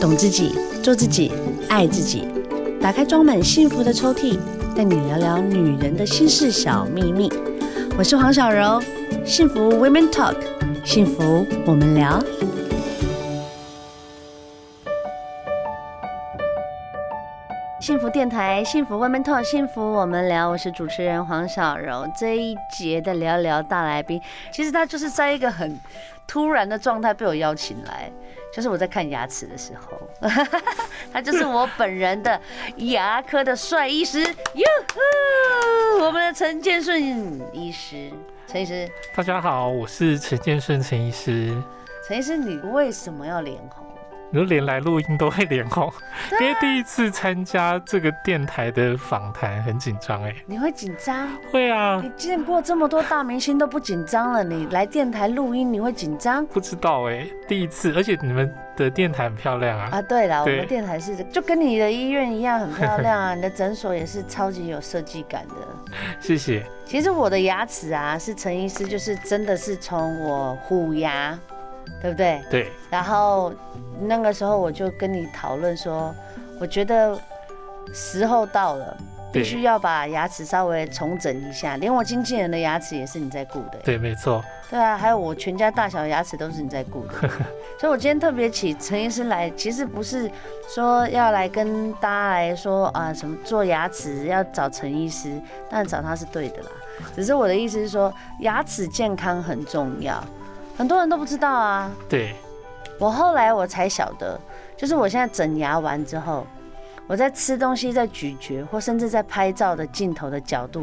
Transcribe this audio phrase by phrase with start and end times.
[0.00, 1.30] 懂自己，做自己，
[1.68, 2.26] 爱自己。
[2.80, 4.38] 打开装满幸福的抽屉，
[4.74, 7.30] 带你聊聊女人的心事小秘密。
[7.98, 8.80] 我是黄小柔，
[9.26, 10.36] 幸福 Women Talk，
[10.86, 12.18] 幸福我们聊。
[17.78, 20.48] 幸福电台，幸福 Women Talk，幸福我们聊。
[20.48, 22.08] 我是主持人黄小柔。
[22.18, 24.18] 这一节的聊聊大来宾，
[24.50, 25.78] 其实他就是在一个很
[26.26, 28.10] 突然的状态被我邀请来，
[28.52, 30.00] 就是我在看牙齿的时候，
[31.12, 32.40] 他就是我本人的
[32.76, 37.00] 牙科的帅医师，哟呼，我们的陈建顺
[37.52, 38.10] 医师，
[38.46, 41.56] 陈医师，大家好，我是陈建顺陈医师。
[42.08, 43.79] 陈医师，你为什么要脸红？
[44.32, 45.92] 你说连来录音都会脸红，
[46.40, 50.32] 因为第一次参加这个电台的访谈很紧张哎。
[50.46, 51.28] 你会紧张？
[51.50, 52.00] 会啊。
[52.00, 56.46] 你见过这么多大明星都不紧张了，你来电台录音你会紧张？
[56.46, 59.88] 不知道哎，第一次，而且你们的电台很漂亮啊。
[59.90, 65.54] 啊，对了，我们电台是就跟你的医院一样很漂亮啊， 你的诊所也是超级有设计感的。
[66.20, 66.64] 谢谢。
[66.84, 71.36] 其实我的牙齿啊，是陈医师，就是真的是从我虎牙。
[72.00, 72.42] 对不对？
[72.50, 72.72] 对。
[72.88, 73.52] 然后
[74.00, 76.14] 那个时候我就跟你讨论说，
[76.60, 77.18] 我觉得
[77.92, 78.96] 时候到了，
[79.32, 81.76] 必须要把牙齿稍微重整一下。
[81.76, 83.78] 连我经纪人的牙齿也是你在顾的。
[83.84, 84.42] 对，没错。
[84.68, 87.14] 对啊，还有我全家大小的牙齿都是你在顾的。
[87.80, 90.30] 所以，我今天特别请陈医师来，其实不是
[90.68, 95.32] 说要来跟大家来说啊，什么做牙齿要找陈医师，
[95.68, 96.68] 但找他是对的啦。
[97.16, 100.22] 只是我的意思是说，牙齿健康很重要。
[100.80, 102.34] 很多人都不知道啊，对，
[102.98, 104.40] 我后来我才晓得，
[104.78, 106.46] 就是我现在整牙完之后，
[107.06, 110.82] 我在吃东西、在咀嚼，或甚至在拍照的镜头的角度，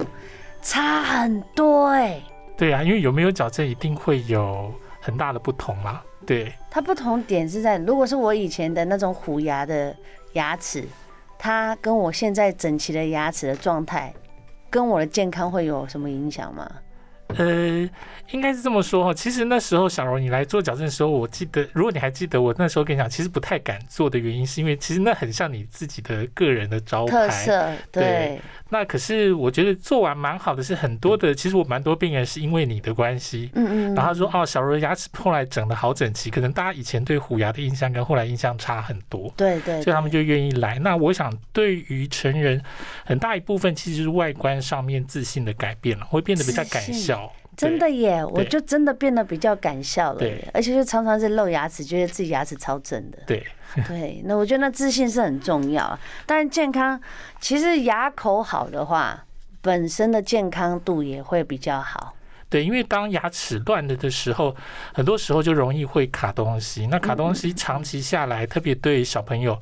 [0.62, 2.24] 差很多哎、欸。
[2.56, 6.04] 对啊，因为有没有矫正一定会有很大的不同啦。
[6.28, 9.96] 对，它不同点是在，如果是我以前的那种虎牙的
[10.34, 10.88] 牙齿，
[11.40, 14.14] 它跟我现在整齐的牙齿的状态，
[14.70, 16.70] 跟我的健康会有什么影响吗？
[17.36, 17.90] 呃，
[18.32, 19.14] 应该是这么说哈。
[19.14, 27.30] 其实那时候小柔你来做矫正的时候，我记得，如果你还记得，我那时候跟你讲，其实不太敢做的原因，是因为其实那很像你自己的个人的招牌，
[27.92, 28.42] 对。
[28.70, 31.34] 对那可是我觉得做完蛮好的，是很多的。
[31.34, 40.78] 其实我蛮多病人是因为你的关系，嗯嗯，然后他说哦，小柔的牙齿后来整得好整齐，可能大家以前对虎牙的印象跟后来印象差很多，对对，所以他们就愿意来。
[40.80, 42.62] 那我想，对于成人
[43.06, 47.32] 很大一部分其实就是外观上面自信的改变了，会变得比较敢笑。
[47.56, 53.18] 真的耶，我就真的变得比较敢笑了耶，而且就常常是露牙齿，觉得自己牙齿超正的。
[53.26, 53.44] 对
[53.88, 56.00] 对，那我觉得那自信是很重要。
[56.26, 57.00] 但健康，
[57.40, 59.26] 其实牙口好的话，
[59.62, 62.14] 本身的健康度也会比较好。
[62.50, 64.56] 对，因为当牙齿乱了的时候，
[64.94, 66.88] 很多时候就容易会卡东西。
[66.88, 69.60] 那卡东西长期下来，特别对小朋友，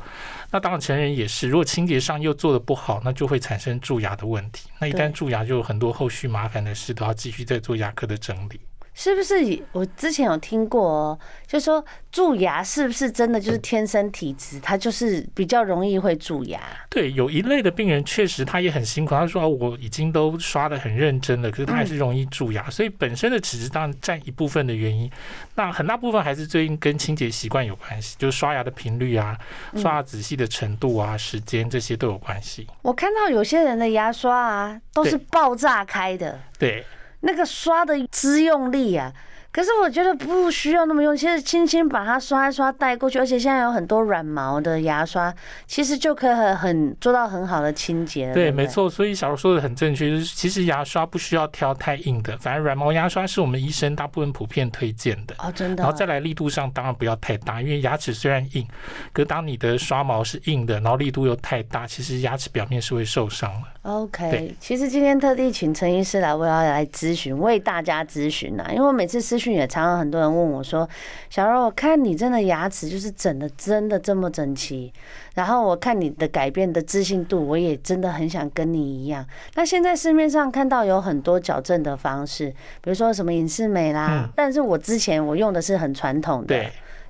[0.52, 1.50] 那当然成人也是。
[1.50, 4.70] 如果清洁上又做的不好，那就会产生蛀牙的问题。
[4.80, 8.62] 那一旦蛀牙，就有很多后续麻烦的事，都要继续再做牙科的整理。
[8.98, 9.36] 是不是？
[9.74, 11.84] 我之前有听过哦，就说
[12.14, 16.60] 蛀牙是不是真的就是天生体质，它就是比较容易会蛀牙？
[16.90, 25.12] 对，有一类的病人确实他也很辛苦，他说我已经都刷的很认真了，可是他还是容易蛀牙，所以本身的体质当然占一部分的原因。
[25.56, 29.38] 那很大部分还是最近跟清洁习惯有关系，就是刷牙的频率啊、
[29.76, 32.66] 刷牙仔细的程度啊、时间这些都有关系。
[32.82, 36.86] 我看到有些人的牙刷啊都是爆炸开的，对。
[37.26, 39.12] 那个刷的之用力啊，
[39.56, 45.34] 可是我觉得不需要那么用，其实轻轻把它刷一刷带过去，而且现在有很多软毛的牙刷，
[45.66, 48.34] 其实就可以很很做到很好的清洁。
[48.34, 55.34] 对，没错，所以小柔说的很正确，就是其实牙刷不需要挑太硬的，反正软毛牙刷是我们医生大部分普遍推荐的。
[55.38, 55.84] 哦，真的。
[55.84, 58.68] 然后再来力度上当然不要太大，因为牙齿虽然硬，
[59.14, 63.68] 可是当你的刷毛是硬的，然后力度又太大，其实牙齿表面是会受伤的。
[63.84, 68.66] OK，其实今天特地请陈医师来，我要来咨询，为大家咨询呐。
[68.72, 70.88] 因为我每次咨询也常常很多人问我说
[71.30, 74.92] ：“小柔，我看你真的牙齿就是整的真的这么整齐，
[75.34, 79.26] 然后我看你的改变的自信度，我也真的很想跟你一样。”
[79.56, 82.50] 那现在市面上看到有很多矫正的方式，
[82.82, 86.56] 比如说什么隐适美啦，但是我之前我用的是很传统的，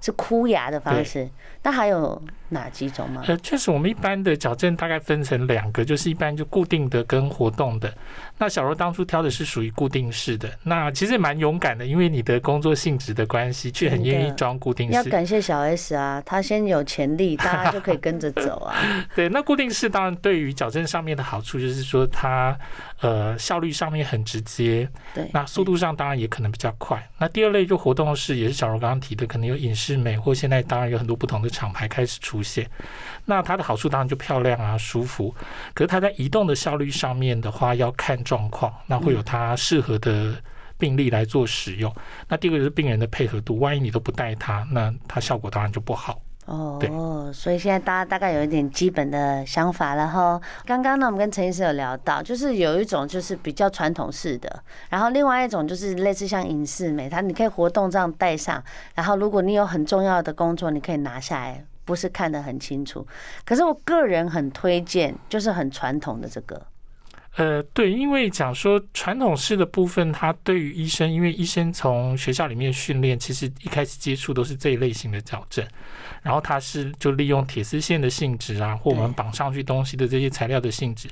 [0.01, 1.29] 是箍牙的方式。
[1.63, 3.23] 那还有哪几种吗？
[3.27, 7.91] 呃，确实，我们一般的矫正大概分成两个，就是一般就固定的跟活动的。
[8.37, 14.95] 那小柔当初挑的是属于固定式的，那其实也蛮勇敢的，因为你的工作性质的关系，却很愿意装固定式。
[14.95, 18.75] 要感谢小 S 啊，他先有潜力，大家就可以跟着走啊。
[19.15, 22.57] 对，那固定式当然对于矫正上面的好处就是说它
[22.99, 27.01] 呃效率上面很直接，对，那速度上当然也可能比较快。
[27.17, 32.69] 那第二类就活动式，也是小柔刚刚提的，可能有隐适适美，或现在当然有很多不同的厂牌开始出现。
[33.25, 35.33] 那它的好处当然就漂亮啊，舒服。
[35.73, 40.35] 可是它在移动的效率上面的话，要看状况，那会有它适合的
[40.77, 41.93] 病例来做使用。
[42.27, 46.21] 那第二个就是病人的配合度，万一你都不带它，那它效果当然就不好。
[46.45, 50.39] 哦，所以现在大家大概有一点基本的想法了哈。
[50.63, 63.07] 刚刚呢，我们跟陈医师有聊到，就是有一种就是比较传统式的，然后另外一种就是类似像影视美，它你可以活动这样戴上，然后如果你有很重要的工作，你可以拿下来，不是看得很清楚。
[63.45, 66.61] 可是我个人很推荐，就是很传统的这个。
[67.37, 75.65] 呃，对，因为讲说传统式的部分，它对于医生，因为医生从学校里面训练，其实一开始接触都是这一类型的矫正。
[76.21, 81.09] 然后它是就利用铁丝线的性质啊，或我们绑上去东西的这些材料的性质，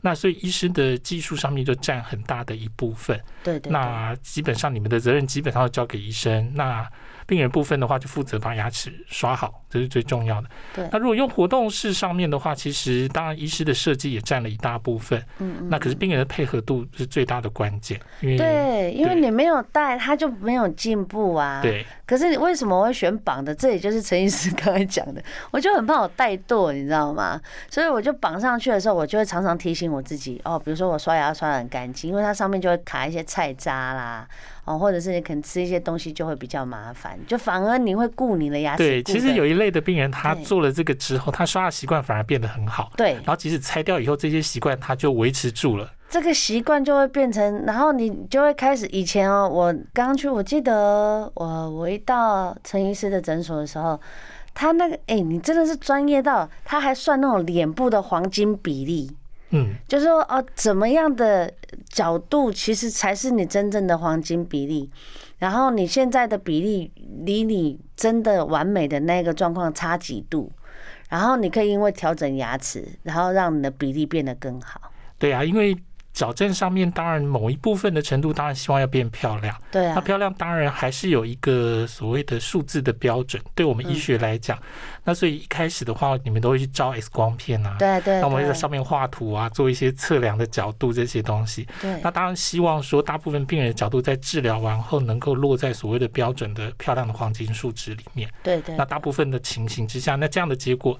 [0.00, 3.20] 那所以医师的技术上面就占很大的一部分。
[3.42, 3.72] 对对。
[3.72, 6.52] 那基本上你们的责任基本上要交给医生。
[6.54, 6.88] 那
[7.26, 10.48] 病人部分的话，就负责把牙齿刷好，这是最重要的。
[10.74, 10.88] 对。
[10.92, 15.18] 那如果用活动式上面的话，其实当然医师的设计也占了一大部分。
[15.38, 15.68] 嗯嗯。
[15.70, 21.60] 那可是病人的配合度是最大的关键，因为对，因为你没有带，他就没有进步啊。
[21.62, 21.84] 对。
[22.06, 23.54] 可是你为什么会选绑的？
[23.54, 27.40] 这也就是陈医师刚才讲的， 我就很怕我怠惰，你知道吗？
[27.70, 34.26] 所以我就绑上去的时候，我就会常常提醒我自己哦，比如说我刷牙刷得很干净，因为它上面就会卡一些菜渣啦。
[34.66, 38.78] 哦，或者是你可能吃一些东西就会比较麻烦，就反而你会顾你的牙齿。
[38.78, 42.90] 对，其实有一类的病人，他做了这个之后，他刷牙习惯反而变得很好。
[42.96, 45.90] 对，然后即使拆掉以后，这些习惯他就维持住了。
[46.14, 48.86] 这个习惯就会变成，然后你就会开始。
[48.92, 54.00] 以前哦，我刚刚去，我记得我我一到陈医师的诊所的时候，
[54.54, 59.10] 他那个哎，你真的是专业到，他还算那种脸部的黄金比例。
[59.50, 61.52] 嗯，就是说哦，怎么样的
[61.88, 64.88] 角度其实才是你真正的黄金比例，
[65.38, 66.92] 然后你现在的比例
[67.24, 70.52] 离你真的完美的那个状况差几度，
[71.08, 74.80] 然后你可以因为调整牙齿，然后让你的比例变得更好。
[75.18, 75.76] 对啊，因为。
[76.14, 79.54] 矫正上面当然某一部分的程度，当然希望要变漂亮。
[79.70, 83.42] 对啊，那漂亮当然还是有一个所谓的数字的标准。
[83.52, 84.56] 对我们医学来讲，
[85.02, 87.74] 那所以一开始的话，你们都会去照 X 光片啊。
[87.80, 88.20] 对对。
[88.20, 91.66] 那我们会在上面画图啊，做一些测量的角度这些东西。
[91.82, 92.00] 对。
[92.00, 98.30] 那当然希望说，大部分病人的角度在治疗完后，能够落在所谓的标准的漂亮的黄金数值里面。
[98.40, 98.76] 对对。
[98.76, 100.96] 那大部分的情形之下，那这样的结果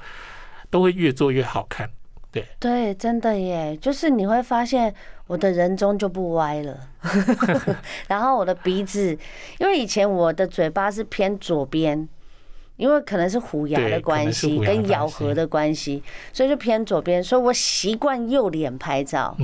[0.70, 1.88] 都会越做越好看。
[2.34, 2.44] 对。
[2.58, 4.94] 对，真的耶，就是你会发现。
[5.26, 6.78] 我的人中就不歪了，
[8.08, 9.18] 然后我的鼻子，
[9.56, 12.06] 因为以前我的嘴巴是偏左边，
[12.76, 19.34] 因为可能是虎牙的关系跟咬合的关系，所以就偏左边，所以我习惯右脸拍照。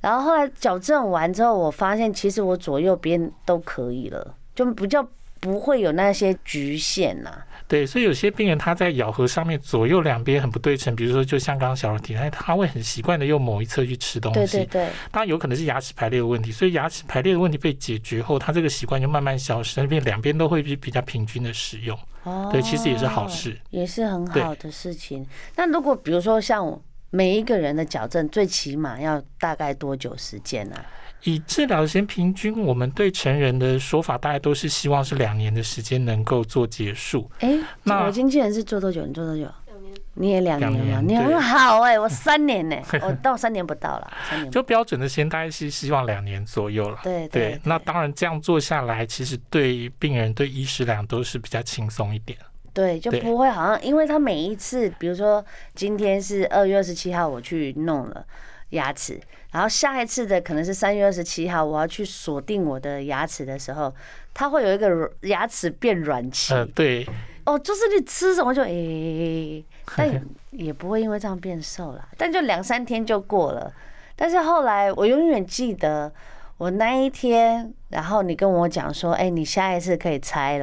[0.00, 5.06] 然后后来矫正完之后，我发现其实我左右边都可以了，就比较
[5.38, 7.42] 不会有那些局限呐。
[7.70, 14.40] 对，所以有些病人他在咬合上面左右两边很不对称，比如说就像刚刚小柔提，他他会很习惯的用某一侧去吃东西。
[14.40, 14.88] 对对对。
[15.12, 21.96] 当然有可能是牙齿排列的问题，所以牙齿排列的问题被解决后，他这个习惯就慢慢消失，那边两边都会比比较平均的使用。
[22.24, 22.48] 哦。
[22.50, 25.24] 对，其实也是好事，也是很好的事情。
[25.54, 26.76] 那如果比如说像
[27.10, 30.76] 每一个人的矫正，最起码要大概多久时间呢？
[31.24, 37.30] 以治疗时间平均，我们对成人的说法，大概都是希望是两年的时间能够做结束。
[37.40, 39.04] 哎、欸，那我经纪人是做多久？
[39.04, 39.42] 你做多久？
[39.42, 39.94] 两年。
[40.14, 41.02] 你也两年吗？
[41.06, 44.12] 你很好哎、欸，我三年呢、欸， 我到三年不到了。
[44.30, 44.50] 三年。
[44.50, 46.98] 就标准的时间大概是希望两年左右了。
[47.02, 47.60] 对对，对。
[47.64, 52.38] 那当然这样做下来，其实对病人、对医师俩都是比较轻松一点。
[52.80, 55.44] 对，就不会好像，因为他每一次，比如说
[55.74, 58.24] 今天是二月二十七号，我去弄了
[58.70, 59.20] 牙齿。
[59.52, 63.92] 然后下一次的可能是三月二十七号，我要去锁定我的牙齿的时候，
[64.32, 66.54] 它会有一个牙齿变软期。
[66.54, 67.06] 呃，对。
[67.44, 69.64] 哦，就是你吃什么就诶、欸，
[69.96, 73.72] 但也不会因为这样变瘦了，但就两三天就过了。
[74.14, 76.12] 但是后来我永远记得
[76.58, 80.58] 我那一天，然后你跟我讲说，哎，你下一次可以拆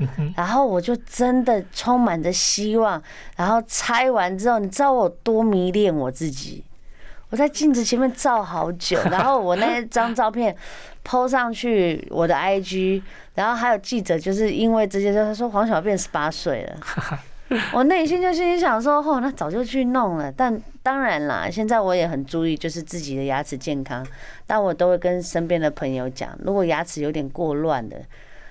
[0.00, 0.34] 了。
[0.36, 3.02] 然后我就真的充满着希望，
[3.36, 6.64] 然后拆完之后，你知道我多迷恋我自己。
[7.30, 10.54] 我在镜子前面照好久， 然后我那张照片
[11.04, 13.00] PO 上去我的 IG，
[13.36, 17.18] 然后还有记者就是因为这些事，他说黄小变十八岁了，
[17.72, 20.32] 我内心就心里想说，哦，那早就去弄了。
[20.32, 24.04] 但当然啦，现在我也很注意，就是自己的牙齿健康，
[24.44, 27.96] 但我都会跟身边的朋友讲，如果牙齿有点过乱的。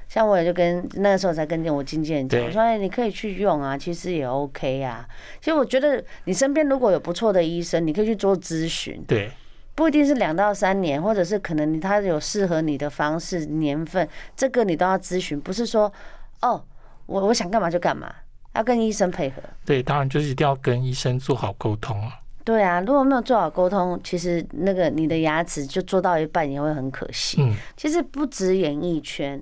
[0.10, 5.08] 像我也就跟那个时候才跟我经纪人讲，我说哎，你可以去用啊，其实也 OK 啊。
[5.40, 9.02] 其实我觉得你身边如果有不错的医生，你可以去做咨询。
[9.08, 9.30] 对，
[9.76, 15.40] 不一定是两到三年，或者是可能他有适合你的方式、年份，这个你都要咨询。
[15.40, 15.94] 不是说
[16.42, 16.62] 哦，
[17.06, 18.12] 我我想干嘛就干嘛，
[18.56, 19.36] 要跟医生配合。
[19.64, 22.14] 对，当然就是一定要跟医生做好沟通啊。
[22.44, 27.40] 对啊，如果没有做好沟通，其实那个你的牙齿就做到一半也会很可惜。
[27.44, 29.40] 嗯，其实不止演艺圈，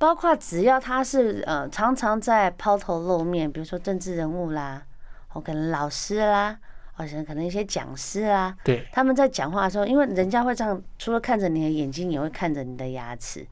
[0.00, 4.82] 包括只要他是呃常常在抛头露面，比如说政治人物啦，
[5.28, 6.56] 或可能老师啦，
[6.94, 13.46] 或者可能一些讲师啦，对，他们在讲话的时候，因为人家会这样，除了看着你的眼睛，也会看着你的牙齿。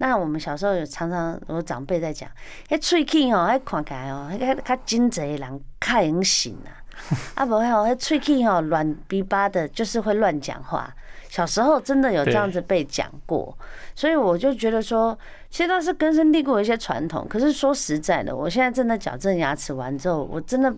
[0.00, 2.30] 那我们小时候有常常我长辈在讲，
[2.68, 6.70] 哎，喙齿哦，哎，看起来哦，哎，较精贼人较能行啊。
[7.34, 10.94] 啊，不会哦，那喙齿哦，乱逼巴的，就是会乱讲话。
[11.28, 13.56] 小时候真的有这样子被讲过，
[13.94, 15.16] 所以我就觉得说，
[15.50, 17.26] 其实那是根深蒂固的一些传统。
[17.28, 20.74] 可是说实在的，我现在真的矫正牙齿完之后，我真的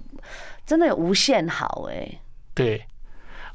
[0.66, 2.06] 真的有无限好哎。
[2.52, 2.84] 对，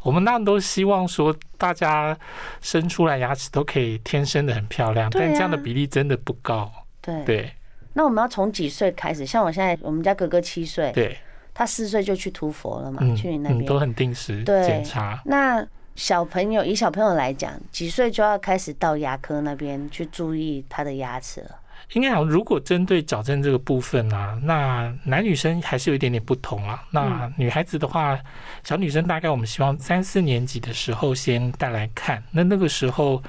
[0.04, 2.18] 我们那都希望说，大家
[2.62, 6.72] 生出来牙齿都可以天生的很漂亮，但这样的比例真的不高。
[7.02, 7.54] 对对，
[7.94, 9.26] 那我们要从几岁开始？
[9.26, 11.18] 像我现在，我们家哥哥七岁，对。
[11.58, 13.00] 他四岁就去涂佛了嘛？
[13.02, 15.22] 嗯、去你那边、嗯、都很定时检查。
[15.24, 21.60] 那小朋友以小朋友来讲，几岁就要开始到牙科那边去注意他的牙齿了？
[21.94, 26.84] 应该讲，如果针对矫正这个部分啊，那男女生还是有一点点不同啊。
[26.92, 28.20] 那女孩子的话，
[28.64, 32.24] 小女生大概我们希望三四年级的时候先带来看。
[32.32, 33.22] 那那个时候。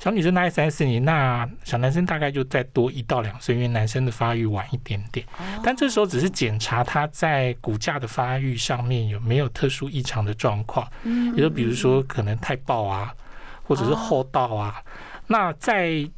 [0.00, 5.26] 小女生大概三四年，那小男生大概就再多一到两岁，因为男生的发育晚一点点。
[5.62, 10.90] 但这时候只是检查他在骨架的发育上面有没有特殊异常的状况，
[11.36, 13.14] 也就比如说可能太暴啊，
[13.62, 14.82] 或者是厚道啊。
[15.26, 16.08] 那在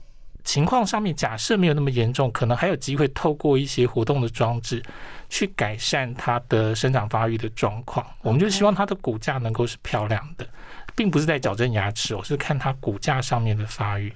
[0.44, 4.80] 情况上面，假设没有那么严重，可能还有机会透过一些活动的装置
[5.28, 8.06] 去改善他的生长发育的状况。
[8.22, 10.46] 我们就希望他的骨架能够是漂亮的。
[10.94, 14.12] 并不是在矫正牙齿，我是看它骨架上面的发育。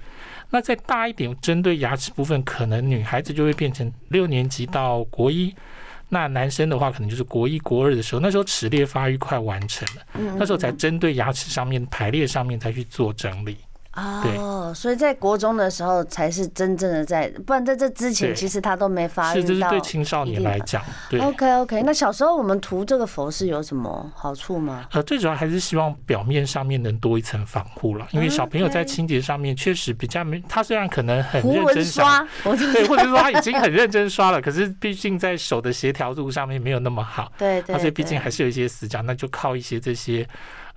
[0.49, 5.53] 那再大一点，针对牙齿部分，可能女孩子就会变成六年级到国一，
[6.09, 13.57] 那男生的话，可能就是国一、国二的时候，那时候齿列发育快完成了，那时候才针对牙齿上面排列上面才去做整理。
[13.97, 19.47] 哦，所以在国中的时候才是真正的在，不然在这之前其实他都没发育到。
[19.47, 20.83] 是，这是对青少年来讲。
[21.09, 21.19] 对。
[21.19, 24.85] OK OK，那小时候我们涂这个佛是有什么好处吗？
[24.91, 37.31] 呃，最主要还是希望表面上面能多一层防护了，因为小朋友在清洁上面确实比较没，他虽然可能很认真刷，对，或者说他已经很认真刷了，可是毕竟在手的协调度上面没有那么好。
[37.37, 37.75] 对对。
[37.75, 40.27] 而且毕竟还是有一些死角，那就靠一些这些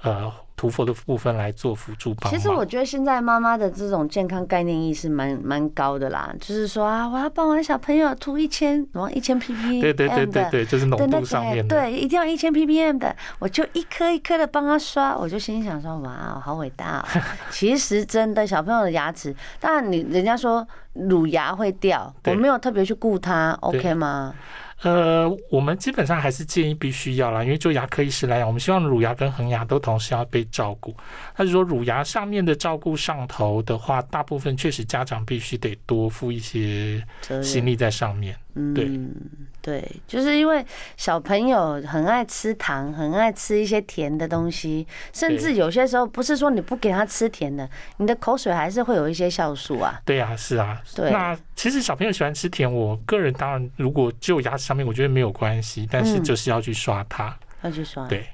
[0.02, 0.32] 呃。
[0.60, 2.14] 涂氟的部分来做辅助。
[2.28, 17.04] 其实我觉得现在妈妈的这种健康概念意识蛮蛮高的啦，就是说啊，我要帮我的小朋友涂一千，然后一千 ppm 对对对对对，就是浓度上面的，对，一定要一千 ppm 的，我就一颗一颗的帮他刷，我就心想说，哇，好伟大哦。
[17.50, 24.34] 其实真的小朋友的牙齿，当然你人家说乳牙会掉，我没有特别去顾它，OK 吗？
[24.82, 30.94] 呃，我们基本上还是建议必须要啦，因为就牙科医师来讲，我们希望乳牙跟恒牙都同时要被照顾。
[31.34, 37.02] 他就说乳牙上面的照顾上头的话，大部分确实家长必须得多付一些
[37.42, 38.34] 心力在上面。
[38.74, 38.84] 对。
[38.86, 39.14] 嗯
[39.62, 40.64] 对，就是因为
[40.96, 50.00] 小朋友很爱吃糖，很爱吃一些甜的东西，甚至有些时候不是说你不给他吃甜的，你的口水还是会有一些酵素啊。
[50.06, 50.80] 对啊，是啊。
[50.96, 51.10] 对。
[51.10, 57.26] 那其实小朋友喜欢吃甜，我个人当然如果只有牙齿上面，我觉得没有关系，但是就是要去刷它。
[57.26, 58.06] 嗯，要去刷。
[58.06, 58.26] 对。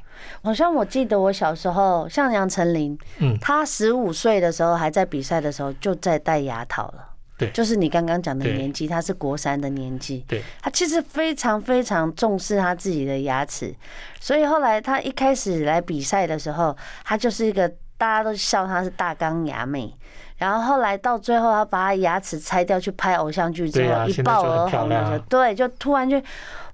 [0.42, 7.15] 好像我记得我小时候，像杨丞琳，嗯，他十五岁的时候还在比赛的时候就在戴牙套了。
[7.38, 10.24] 对，就是你刚刚讲的年纪，他是国三的年纪。
[10.26, 13.74] 对，他其实非常非常重视他自己的牙齿，
[14.20, 19.94] 所以后来他一开始来比赛的时候，他就是一个大家都笑他是大钢牙妹。
[20.38, 26.20] 然后后来到最后，他把他牙齿拆掉去拍偶像剧之后，一爆而红的对，就突然就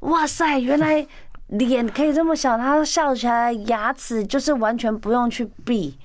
[0.00, 1.06] 哇塞，原来
[1.46, 5.96] 脸可以这么小，他笑起来牙齿就是完全不用去闭。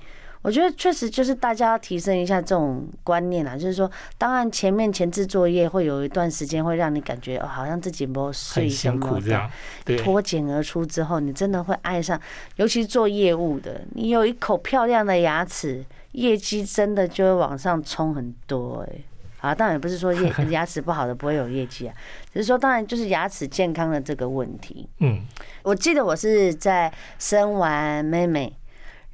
[0.42, 9.20] 我觉得确实就是大家要提升一下这种观念啊，就是说，当然前面前置作业会有一段时间会让你感觉哦，好像自己没有睡什么
[9.84, 12.18] 的，脱茧而出之后，你真的会爱上，
[12.56, 18.96] 尤其做业务的，你有一口漂亮的牙齿，业绩真的就会往上冲很多哎。
[19.40, 21.94] 啊，当然也不是说业 牙齿不好的不会有业绩啊，
[22.32, 24.88] 只是说当然就是牙齿健康的这个问题。
[24.98, 25.20] 嗯，
[25.62, 28.52] 我记得我是在生完妹妹。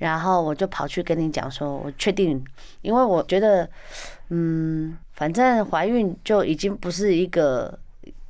[0.05, 2.45] 然后我就跑去跟你讲说，我确定，
[2.83, 3.67] 因为我觉得，
[4.29, 7.79] 嗯，反正怀孕就已经不是一个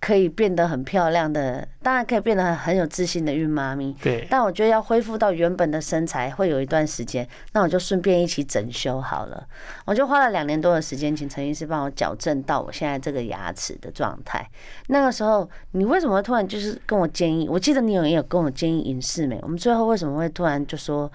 [0.01, 3.93] 可以变得很漂亮的，当然可以变得很有自信的孕妈咪。
[4.01, 4.25] 对。
[4.31, 9.45] 但我觉得要恢复到原本的身材会有一段时间，那我就顺便一起整修好了。
[9.85, 14.49] 我就花了两年多的时间，请陈医师帮我矫正到我现在这个牙齿的状态。
[14.87, 17.49] 那个时候，你为什么会突然就是跟我建议？
[17.49, 19.41] 我记得你有也有跟我建议隐适美。
[19.43, 21.11] 我们最后为什么会突然就说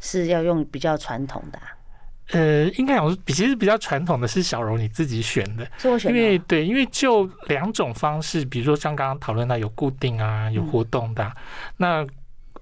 [0.00, 1.76] 是要用比较传统的啊？
[2.32, 6.16] 呃，应该讲比其实比较传统的是小柔你自己选的，是我选的。
[6.16, 11.34] 因为对，因为就两种方式，比如说像刚刚讨论到有固定啊，有活动的，嗯、
[11.76, 12.06] 那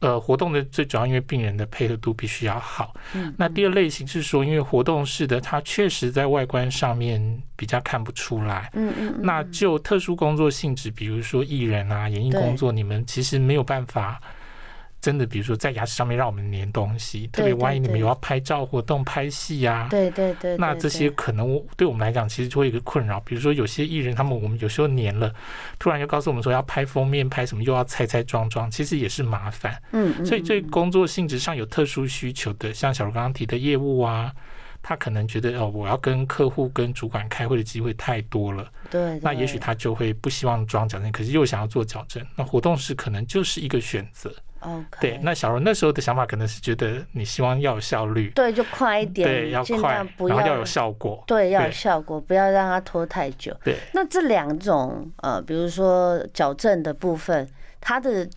[0.01, 2.95] 呃活动的最主要因为病人的配合度必须要好。
[3.13, 3.35] 嗯。
[3.37, 8.71] 那第二类型是说，因为活动式的，它确实在外观上面比较看不出来。
[8.73, 9.21] 嗯嗯，嗯。
[9.23, 14.19] 那就特殊工作性质，比如说艺人啊、演艺工作，你们其实没有办法。
[15.09, 23.19] 真的，比如说在牙齿上面让我们粘东西，特别万一你们有要拍照活动、拍戏呀，对对对，那这些可能对我们来讲其实就会有一个困扰。
[23.21, 25.33] 比如说有些艺人他们我们有时候粘了，
[25.79, 29.81] 突然又告诉我们说要拍封面、拍什么，又要拆拆装装，其实也是麻烦。
[29.93, 34.31] 嗯，所以对工作性质上有特殊需求的，像小柔刚刚提的业务啊，
[34.83, 44.31] 他可能觉得哦，我要跟客户、跟主管开会的机会太多了，对，那也许他就会不希望装矫正，可是又想要做矫正，那活动室可能就是一个选择。
[45.01, 49.95] 对，那小柔那时候的想法可能是觉得你希望要有效率，对，就快一点，对，要快，
[50.27, 53.57] 然后要有效果，对，要有效果，不要让它拖太久。
[53.65, 57.49] 对，那这两种呃，比如说矫正的部分，
[57.81, 58.29] 它的。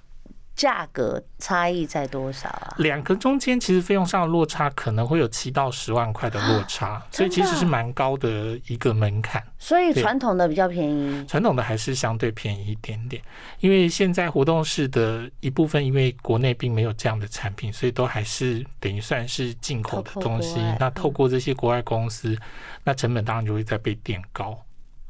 [0.62, 2.75] 价格差异在多少啊？
[2.77, 8.30] 两个中间其实费用上的落差可能会有七到十万块的落差，所以其实是蛮高的
[8.68, 9.44] 一个门槛。
[9.58, 13.20] 所以传统的比较便宜，传统的还是相对便宜一点点。
[13.60, 20.60] 因为现在活动式的一部分，因为国内并没有这样的产品，所以都还是等于算是进口的东西。
[20.80, 22.38] 那透过这些国外公司，
[22.84, 24.56] 那成本当然就会再被垫高。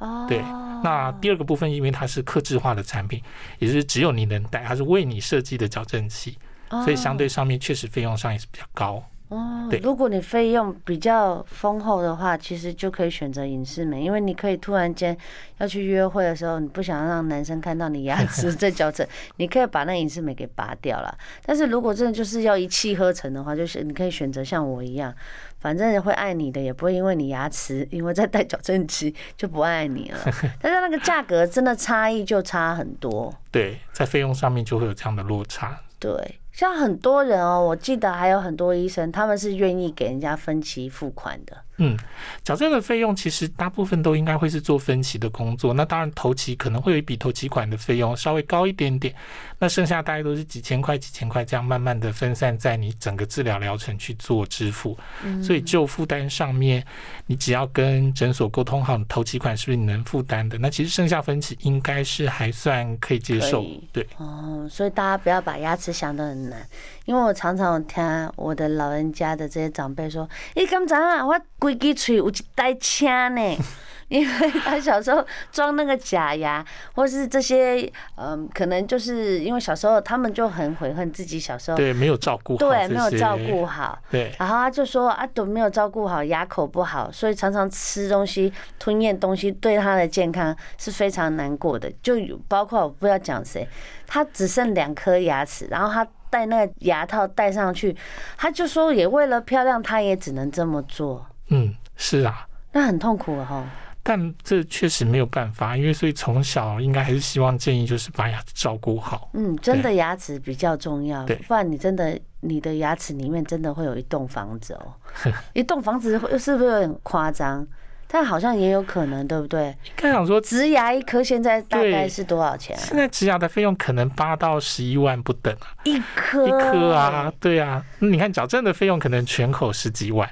[0.02, 0.40] 哦，对。
[0.84, 3.22] 那第二个部分，因为它是客制化的产品，
[3.60, 6.38] 也就是只有你能戴，它是为你设计的矫正器，
[6.70, 9.04] 所以相对上面确实费用上也是比较高。
[9.32, 15.18] 哦，如果你费用比较丰厚的话，其实就可以选择隐适美，因为你可以突然间
[15.60, 19.08] 要去约会的时候，你不想让男生看到你牙齿 在矫正，
[19.38, 21.18] 你可以把那隐适美给拔掉了。
[21.46, 25.16] 但是如果真的就是要一气呵成的话，就是你可以选择像我一样，
[25.60, 30.20] 反正会爱你的，也不会因为你牙齿因为在戴矫正器就不爱你了。
[30.62, 33.34] 但是那个价格真的差异就差很多。
[33.50, 35.80] 对，在费用上面就会有这样的落差。
[35.98, 36.41] 对。
[36.52, 41.58] 像很多人哦，我记得还有很多医生，他们是愿意给人家分期付款的。
[41.84, 41.98] 嗯，
[42.44, 45.74] 矫正的费用其实大部分都应该会是做分期的工作。
[45.74, 49.12] 那当然头期可能会有一笔头期款的费用稍微高一点点，
[49.58, 54.96] 那剩下大概都是几千块、几千块这样慢慢的分散在你整个治疗疗程去做支付。
[55.42, 56.86] 所以就负担上面，
[57.26, 60.60] 你只要跟诊所沟通好，你头期款是不是你能负担的？
[60.60, 63.66] 那其实剩下分期应该是还算可以接受。
[63.92, 66.62] 对，哦，所以大家不要把牙齿想得很难。
[67.06, 71.42] 因为我常常听我的老人家的这些长辈说：“你刚才啊，我
[71.76, 73.58] 规支嘴有一袋青呢。
[74.12, 76.62] ”因为他小时候装那个假牙，
[76.96, 91.90] 或是这些，嗯，可能就是因为小时候他们就很悔恨自己小时候对没有照顾好，对没有照顾好，对，然后他就说啊，都没有照顾好，牙口不好，所以常常吃东西吞咽东西，对他的健康是非常难过的。
[92.04, 92.18] 就
[92.50, 93.66] 包括我不知道讲谁，
[94.06, 96.06] 他只剩两颗牙齿，然后他。
[96.30, 97.94] 戴那个牙套戴上去，
[98.38, 101.28] 他就说也为了漂亮，他也只能这么做。
[101.52, 103.64] 嗯，是啊，那很痛苦哈。
[104.04, 109.30] 但这确实没有办法，因为所以从小应该还是希望建议就是把牙齿照顾好。
[109.34, 114.94] 嗯，真的牙齿比较重要，不然你真的你的牙齿里面真的会有一栋房子哦。
[115.54, 117.68] 一栋房子又是不是很夸张？
[118.14, 119.68] 但好像也有可能，对不对？
[119.86, 122.82] 应该想说，植牙一颗现在大概是多少钱啊？
[122.82, 127.86] 现在植牙的费用可能八到十一万不等啊，一颗一颗啊，对啊。
[128.00, 130.30] 那你看矫正的费用可能全口十几万，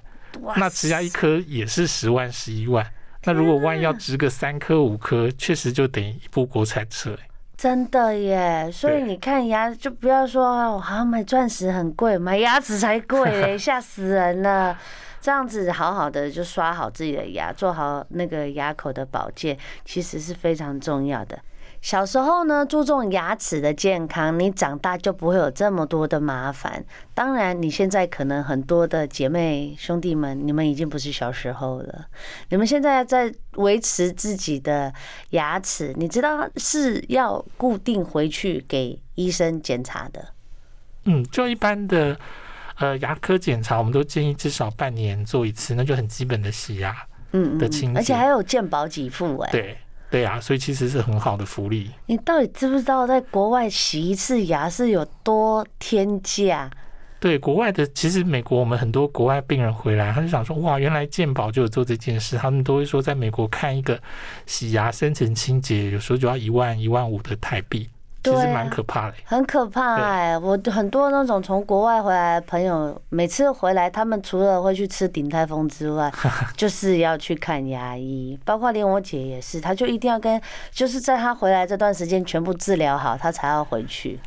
[0.55, 2.85] 那植牙一颗也是十万、十一万。
[3.23, 7.17] 那如果万一要植个三颗、五颗，确实就等于一部国产车。
[7.57, 8.69] 真的耶！
[8.71, 14.77] 所以你看牙，就不要说我好像买钻石很贵，买牙齿才贵嘞， 吓死人了。
[15.19, 21.37] 这样子好好的就刷好自己的牙，做好那个牙口的保健，其实是非常重要的。
[21.81, 26.83] 小时候呢，注重牙齿的健康，你长大就不会有这么多的麻烦。
[27.13, 32.05] 当然，你现在可能很多的姐妹兄弟们，你们已经不是小时候了。
[32.49, 34.93] 你们现在在维持自己的
[35.29, 40.33] 牙齿，你知道是要固定回去给医生检查的。
[41.05, 42.17] 嗯，就一般的。
[42.81, 46.95] 呃，牙科检查我们都建议至少半年做一次，那就很基本的洗牙，
[47.33, 49.77] 嗯，的清洁，而且还有健保给付哎，对，
[50.11, 51.91] 对啊，所以其实是很好的福利。
[52.07, 56.69] 你到底知不知道，在国外洗一次牙是有多天价？
[57.19, 62.37] 对，国外的其实美国，我们很多国外病人回来，他就想说，哇，原来健保就有做这件事。
[62.37, 64.01] 他们都会说，在美国看一个
[64.45, 67.89] 洗牙深层清洁，有时候就要一万一万五的台币。
[68.21, 70.37] 其实蛮可怕的，很可怕哎！
[70.37, 76.11] 我很多那种从国外回来的朋友，每次回来，他们除了会去吃鼎泰丰之外，
[76.57, 78.37] 就是要去看牙医。
[78.43, 84.19] 包括连我姐也是，她就一定要跟，就是在她回来这段时间全部治疗好，她才要回去。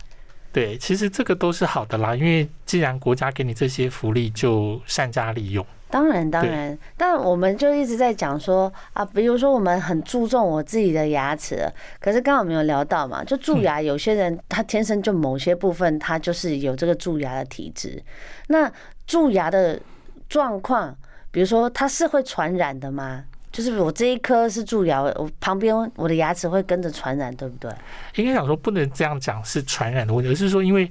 [0.53, 5.65] 对，其实这个都是好的啦，因为既然国家给你这些福利，就善加利用。
[5.93, 18.03] 当然，当然，但我们就一直在讲说啊，比如说我们很注重我自己的牙齿，可是刚好没有聊到嘛，就蛀牙，有些人他天生就某些部分他就是有这个蛀牙的体质。
[18.49, 18.73] 那
[19.07, 19.79] 蛀牙的
[20.31, 20.97] 状况，
[21.31, 23.25] 比如说它是会传染的吗？
[23.51, 27.71] 就是我这一颗是蛀牙，我旁边我的牙齿会跟着传染，对不对？
[28.15, 30.91] 应该想说不能这样讲是传染的问题，而是说因为。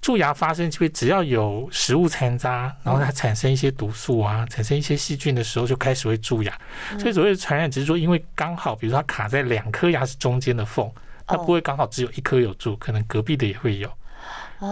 [0.00, 6.58] 蛀牙发生就会，只要有食物残渣，然后它产生一些毒素啊，产生一些细菌的时候，就开始会蛀牙。
[6.98, 10.90] 所以所谓的传染，只是说因为刚好，比如说它卡在两颗牙齿中间的缝，
[11.26, 13.90] 它不会刚好只有一颗有蛀，可能隔壁的也会有。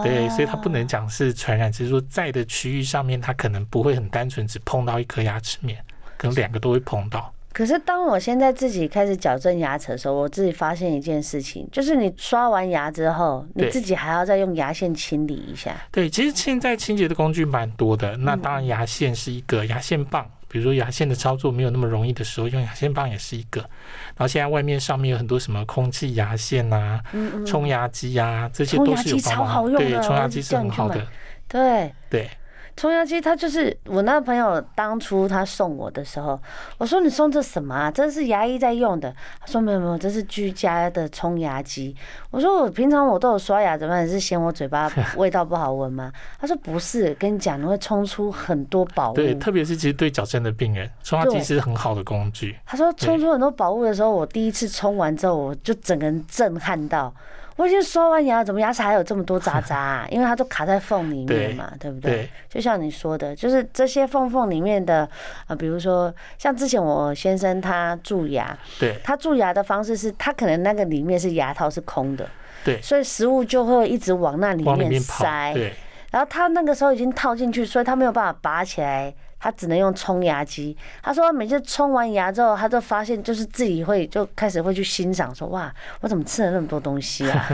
[0.03, 5.83] 对，所以它不能讲是传染，只是说在的区域上面，它可能不会很单纯只碰到一颗牙齿面，
[6.17, 7.33] 可能两个都会碰到。
[7.59, 15.75] 可是当我现在自己开始矫正牙齿的时候，我自己发现一件事情，就是你刷完牙之后，你自己还要再用牙线清理一下。
[15.91, 23.61] 对，其实现在清洁的工具蛮多的，那当然牙线是一个，牙线棒，比如说牙线的操作没有那么容易的时候，用牙线棒也是一个。
[23.61, 27.03] 然后现在外面上面有很多什么空气牙线啊、
[27.45, 29.73] 冲牙机啊，这些都是有帮忙。
[29.73, 31.05] 对，冲牙机是很好的。
[31.49, 32.31] 对对。
[32.79, 36.41] 冲牙机，他就是我那个朋友当初他送我的时候，
[36.79, 37.91] 我说你送这什么啊？
[37.91, 39.13] 这是牙医在用的。
[39.41, 41.97] 他说没有没有，这是居家的冲牙机。
[42.31, 44.89] 我说我平常我都有刷牙，怎么你是嫌我嘴巴
[45.19, 46.13] 味道不好闻吗？
[46.39, 49.15] 他说不是，跟你讲你会冲出很多宝物。
[49.17, 52.57] 对，特别是其实对矫正的病人，冲牙机是很好的工具。
[52.65, 57.13] 他说冲出很多宝物的时候，我第一次冲完之后，我就整个人震撼到。
[57.59, 60.07] 我已经刷完牙，怎么牙齿还有这么多渣渣啊？
[60.13, 62.31] 因为它都卡在缝里面嘛，对不对？
[62.49, 65.07] 就像你说的，就是这些缝缝里面的
[65.49, 72.25] 啊，比如说像之前我先生他蛀牙，对，他蛀牙的方式是他可能那个里面是牙套是空的，
[72.65, 75.75] 对，所以食物就会一直往那里面塞，对，
[76.13, 79.13] 然后他那个时候已经套进去，所以他没有办法拔起来。
[79.41, 80.77] 他只能用冲牙机。
[81.03, 87.49] 他说，每次冲完牙之后，他就发现就是自己会就开始会去欣赏，说哇，我怎么吃了那么多东西啊？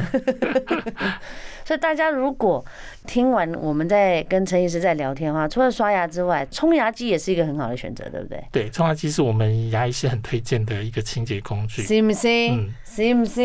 [1.65, 2.63] 所以大家如果
[3.07, 8.45] 听完我们在跟陈医师在聊天的话，除了刷牙之外，冲牙机也是一个很好的选择，对不对？
[8.53, 11.83] 对，冲牙机是我们牙医师很推荐的一个清洁工具。
[11.83, 12.29] 是不是？
[12.51, 13.41] 嗯，是不是？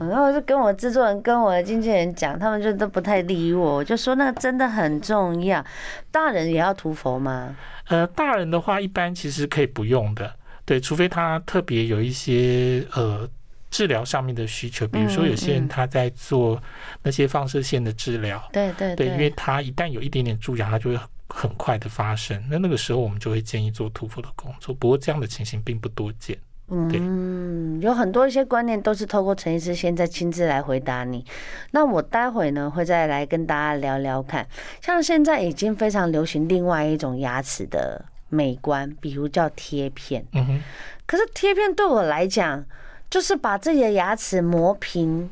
[0.00, 5.64] 然后我就跟我制作人、跟我的经纪人讲，他们就都不太理我，我就说那个真的很重要。
[6.10, 7.56] 大人也要涂佛吗？
[7.88, 13.28] 呃，大人的话一般其实可以不用的，对，除非他特别有一些呃。
[13.72, 16.62] 治疗上面的需求，比如说有些人他在做
[17.02, 22.38] 那些放射线的治疗，对对对，因为他一旦有一点点蛀牙，他就会很快的发生。
[22.50, 26.36] 那那个时候我们就会建议做涂氟的工作，不过这样的情形并不多见。
[26.72, 31.24] 嗯，有很多一些观念都是透过陈医师现在亲自来回答你。
[31.72, 34.46] 那我待会呢会再来跟大家聊聊看，
[34.80, 40.24] 像现在已经非常流行另外一种牙齿的美观，比如叫贴片。
[40.32, 40.60] 嗯哼，
[41.06, 42.64] 可是贴片对我来讲。
[43.10, 45.28] 就是把自己的牙齿磨平，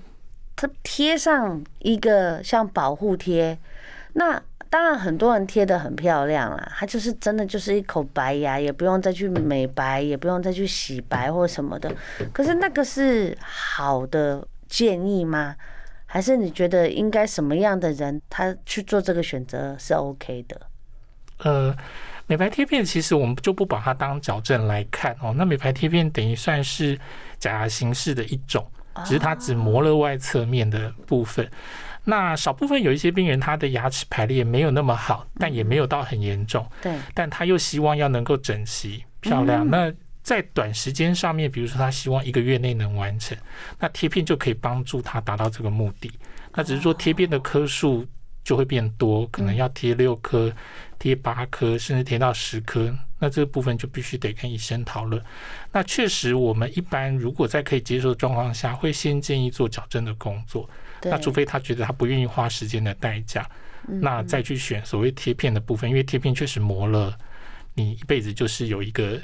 [0.55, 3.57] 它贴上一个像保护贴。
[4.13, 4.39] 那
[4.71, 11.93] 当然很多人贴的很漂亮啦，它就是真的就是一口白牙，也不用再去美白，也不用再去洗白或什么的。
[12.33, 15.57] 可是那个是好的建议吗？
[16.07, 20.61] 还是你觉得应该什么样的人他去做这个选择是 OK 的？
[21.39, 21.77] 呃。
[22.27, 25.35] 美白贴片其实我们就不把它当矫正来看哦。
[25.37, 26.97] 那美白贴片等于算是
[27.41, 28.65] 假牙形式的一种，
[29.05, 31.51] 只是它只磨了外侧面的部分。
[32.05, 36.67] 那少部分有一些病人他的牙齿排列没有那么好，但也没有到很严重。
[36.83, 36.95] 对。
[37.15, 39.69] 但他又希望要能够整齐漂亮。
[39.69, 43.37] 那在短时间上面，比如说他希望一个月内能完成，
[43.79, 46.11] 那贴片就可以帮助他达到这个目的。
[46.55, 48.07] 那只是说贴片的颗数
[48.45, 50.53] 就会变多，可能要贴六颗。
[50.99, 55.25] 贴八颗，甚至贴到十颗，那这个部分就必须得跟医生讨论。
[55.73, 60.69] 那确实，我们一般如果在可以接受的状况下，会先建议做矫正的工作。
[61.05, 63.49] 那除非他觉得他不愿意花时间的代价，
[63.89, 67.17] 那再去选所谓贴片的部分，因为贴片确实磨了，
[67.73, 69.19] 你一辈子就是有一个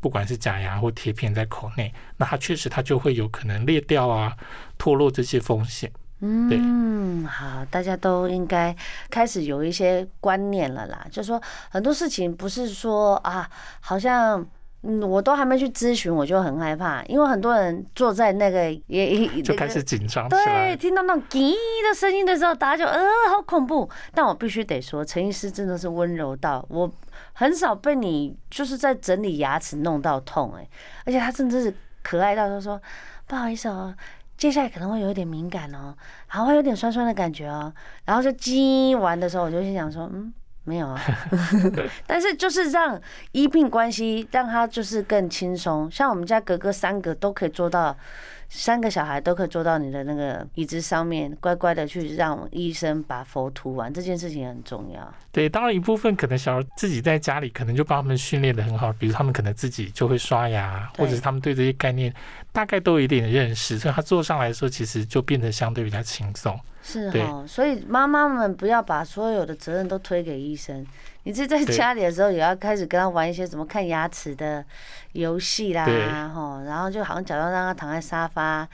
[0.00, 4.34] 不管是假牙或贴片在口内，那它确实它就会有可能裂掉啊、
[4.78, 5.92] 脱落这些风险。
[6.20, 8.74] 嗯，好，大家都应该
[9.10, 11.06] 开始有一些观念了啦。
[11.10, 13.48] 就是说很多事情不是说啊，
[13.80, 14.46] 好像。
[14.82, 21.50] 嗯，我都还没去咨询，我就很害怕，因为很多人坐在那个也 就开始紧张，对，听到那种“叽”
[21.82, 23.90] 的声音的时候，大家就呃，好恐怖。
[24.14, 26.88] 但我必须得说，陈医师真的是温柔到我
[27.32, 30.68] 很少被你就是在整理牙齿弄到痛哎，
[31.04, 32.80] 而且他真的是可爱到他说
[33.26, 33.92] 不好意思哦，
[34.38, 35.94] 接下来可能会有一点敏感哦，
[36.30, 37.70] 然后会有点酸酸的感觉哦，
[38.06, 40.32] 然后就鸡完的时候，我就心想说嗯。
[40.64, 41.00] 没有啊，
[42.06, 43.00] 但是就是让
[43.32, 47.96] 医病关系让他就是更轻松，像我们家格格三个都可以做到。
[48.48, 55.14] 三个小孩都可以坐到你的那个椅子上面，乖乖的去让医生把佛涂完，这件事情很重要。
[55.30, 62.12] 对，当然一部分可能小孩自己在家里可能就把他们训练的很好，比如他们可能自己就会刷牙，或者是他们对这些概念
[62.50, 66.58] 大概都有一点认识，所以他坐上来的时候其实就变得相对比较轻松。
[66.82, 70.86] 是哈，所以妈妈们不要把所有的责任都推给医生。
[71.28, 74.64] 你是在家里的时候，也要开始跟他玩一些什么看牙齿的
[75.12, 78.66] 游戏啦，吼，然后就好像假装让他躺在沙发。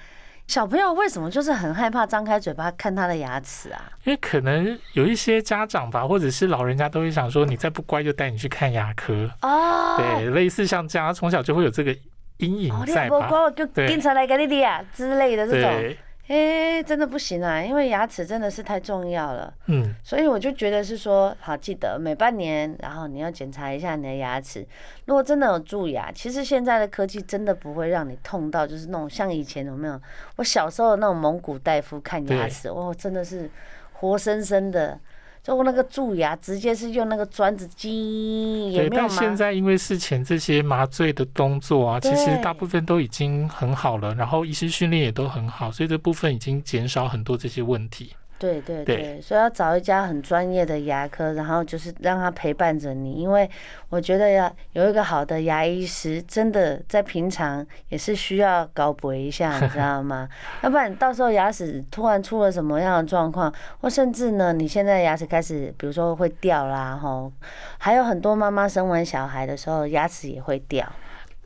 [0.46, 3.90] 小朋友为什么就是很害怕张开嘴巴看他的牙齿啊？
[4.04, 9.96] 因为可能有一些家长吧，或者是老人家都会想说，你再不乖就带你去看牙科哦。
[9.98, 11.92] 对，类似像这样，从小就会有这个
[12.36, 13.50] 阴影在吧？
[13.50, 15.96] 就警察来给你理啊之类的这种。
[16.26, 19.52] 哎、欸，真的不行啊，因为牙齿真的是太重要了。
[19.66, 24.66] 嗯，所以我就觉得是说，好，记得每半年，然后你要检查一下你的牙齿。
[25.04, 30.00] 如果真的有蛀牙，其实现在的科技真的不会让你痛到，就是那种像以前有没有？
[30.36, 33.50] 我小时候那种蒙古大夫看牙齿，哦，真的是
[33.92, 34.98] 活生生的。
[35.44, 39.08] 就那个蛀牙，直接是用那个钻子挤，也没有吗？
[39.10, 48.14] 但现在因为事前这些麻醉的动作啊，其实大部分都已经很好了，然后医师训练也都很好，所以这部分已经减少很多这些问题。
[48.38, 53.48] 对对对，所以要找一家很专业的牙科，然后就是让他陪伴着你，因为
[53.88, 60.28] 我觉得要有一个好的牙医师，真的在平常也是需要搞补一下，你知道吗？
[60.62, 67.32] 要不然到时候牙齿突然出了什么样的状况，或甚至呢，你现在牙齿开始，比如说会掉啦，吼，
[67.78, 70.86] 还有很多妈妈生完小孩的时候牙齿也会掉。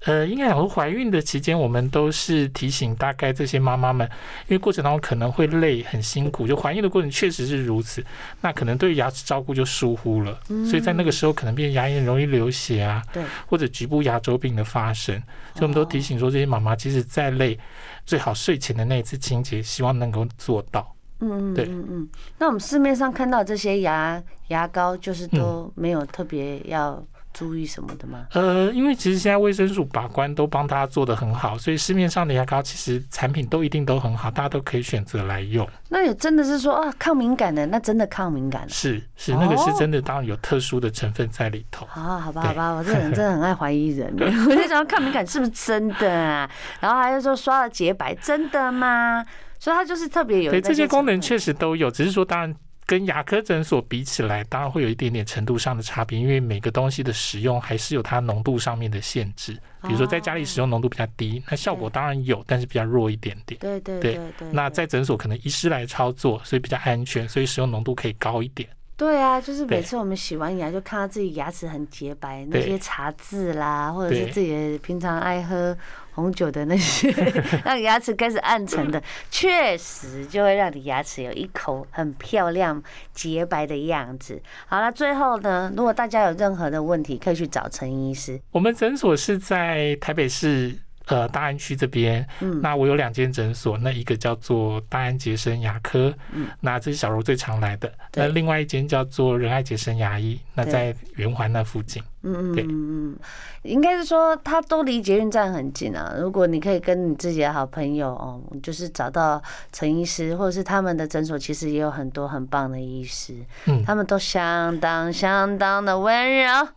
[0.05, 4.09] 呃，应该讲怀孕的期间，我们都是提醒大概这些妈妈们，
[4.47, 8.05] 因为过程当中可能会累、很辛苦，就怀孕的过程确实是如此。
[8.41, 15.21] 那可能对牙齿照顾就疏忽了，所以在那个时候可能变牙龈容易流血啊，对，或者局部牙周病的发生。
[15.55, 17.59] 所以我们都提醒说，这些妈妈即使再累，
[18.07, 20.95] 最好睡前的那一次清洁，希望能够做到。
[21.19, 22.09] 嗯嗯嗯。
[22.39, 27.05] 那我们市面上看到这些牙牙膏，就是都没有特别要。
[27.33, 28.27] 注意什么的吗？
[28.33, 35.69] 呃，因为其实现在卫生署把关都帮大家做的很好，所以市面上的牙膏其实产品都一定都很好，大家都可以选择来用。
[35.89, 38.69] 那也真的是说啊，抗敏感的，那真的抗敏感？
[38.69, 41.87] 是是，那个是真的，当然有特殊的成分在里头。
[41.89, 46.51] 好、哦，好吧，好吧，我这人 真的很爱怀疑人， 我就想抗敏感是不是真的啊？
[46.81, 49.25] 然后还有说刷了洁白，真的吗？
[49.61, 52.55] 所以它就是特别有对这些功能确实都有，只是说当然。
[52.89, 59.53] 跟牙科诊所比起来，当然会有一点点程度上的差别，因为每个东西的使用还是有它浓度上面的限制。
[59.83, 63.61] 比如说在家里使用浓度比较低，那效果当然有，但是比较弱一点点。
[63.61, 64.49] 对对对对。
[64.51, 68.67] 那在诊所可能医师来操作，所以比较安全，所以使用浓度可以高一点。
[68.97, 75.77] 对啊，就是每次我们洗完牙，就看到自己牙齿很洁白，那些茶渍啦，或者是自己平常爱喝
[76.19, 77.09] 红酒的那些，
[77.65, 79.01] 让牙齿开始暗沉的，
[79.31, 82.83] 确实就会让你牙齿有一口很漂亮
[83.15, 84.43] 洁白的样子。
[84.67, 88.41] 好了，最后呢，如果大家有任何的问题，可以去找陈医师。
[88.51, 90.75] 我们诊所是在台北市。
[91.09, 103.19] 呃，大安区这边，嗯，那我有两间诊所，那一个叫做大安杰生牙科，嗯，那这是小柔最常来的，那另外一间叫做仁爱杰生牙医，那在圆环那附近，嗯嗯嗯嗯，
[103.63, 106.15] 应该是说他都离捷运站很近啊。
[106.19, 109.43] 如果你可以跟你自己的好朋友哦，就是找到
[109.73, 116.69] 陈医师，或者是他们的诊所，其实也有很多很棒的医师，嗯，他们都相当相当的温柔。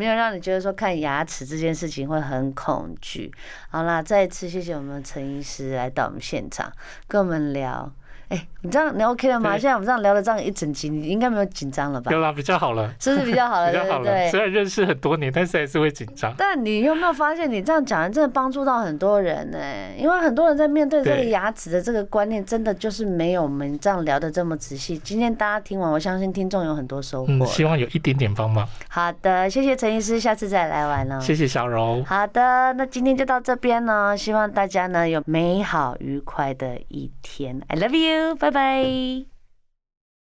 [0.00, 3.30] 没有让你觉得说看牙齿这件事情会很恐惧。
[3.68, 6.72] 好啦，再一次谢谢我们陈医师来到我们现场
[7.06, 7.92] 跟我们聊。
[8.30, 9.58] 哎，你这样你 OK 了吗？
[9.58, 12.12] 现在我们这样聊了这样一整集，你应该没有紧张了吧？
[12.12, 13.70] 有啦，比较好了，是不是比较好了？
[13.72, 14.28] 比较好了。
[14.30, 16.32] 虽然认识很多年，但是还是会紧张。
[16.38, 19.58] 但你有没有发现，你这样讲真的帮助到很多人呢？
[19.98, 24.96] 因为很多人在面对这个牙齿的这个观念，真的就是没有我们这样聊的这么仔细。
[24.98, 27.32] 今天大家听完，我相信听众有很多收获。
[27.32, 28.64] 嗯，希望有一点点帮忙。
[28.88, 31.20] 好的，谢谢陈医师，下次再来玩了。
[31.20, 32.04] 谢谢小柔。
[32.06, 37.60] 好的，那今天就到这边呢，希望大家呢有美好愉快的一天。
[37.68, 39.39] I love you，Bye bye.